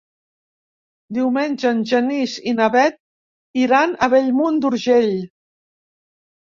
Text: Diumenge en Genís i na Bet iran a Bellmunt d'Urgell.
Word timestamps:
Diumenge 1.17 1.73
en 1.73 1.83
Genís 1.91 2.33
i 2.53 2.55
na 2.61 2.71
Bet 2.77 2.99
iran 3.67 3.95
a 3.95 4.11
Bellmunt 4.17 4.61
d'Urgell. 4.67 5.17